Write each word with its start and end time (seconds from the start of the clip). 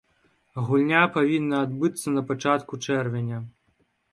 Гульня 0.69 1.01
павінна 1.17 1.59
адбыцца 1.65 2.07
на 2.17 2.25
пачатку 2.33 2.73
чэрвеня. 2.85 3.37